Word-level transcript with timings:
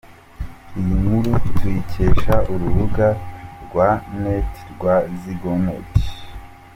Iyi 0.79 0.93
nkuru 1.01 1.31
tuyikesha 1.55 2.35
urubuga 2.53 3.07
rwa 3.65 3.89
net 4.21 4.51
rwa 4.71 4.95
Zigonet. 5.19 5.91